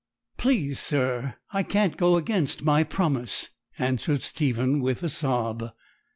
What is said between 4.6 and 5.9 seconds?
with a sob.